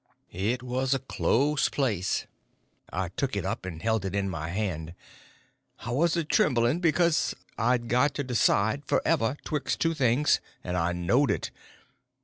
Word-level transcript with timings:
It 0.33 0.63
was 0.63 0.95
a 0.95 0.99
close 1.05 1.69
place. 1.69 2.25
I 2.91 3.09
took 3.09 3.35
it 3.35 3.45
up, 3.45 3.67
and 3.67 3.83
held 3.83 4.03
it 4.03 4.15
in 4.15 4.31
my 4.31 4.49
hand. 4.49 4.95
I 5.81 5.91
was 5.91 6.17
a 6.17 6.23
trembling, 6.23 6.79
because 6.79 7.35
I'd 7.55 7.87
got 7.87 8.15
to 8.15 8.23
decide, 8.23 8.83
forever, 8.83 9.37
betwixt 9.43 9.79
two 9.79 9.93
things, 9.93 10.39
and 10.63 10.75
I 10.75 10.91
knowed 10.91 11.29
it. 11.29 11.51